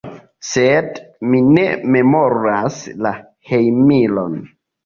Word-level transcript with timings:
Sed 0.51 0.97
mi 1.33 1.41
ne 1.57 1.65
memoras 1.97 2.81
la 3.09 3.15
hejmiron. 3.51 4.43